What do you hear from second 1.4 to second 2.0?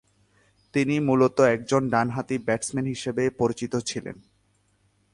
একজন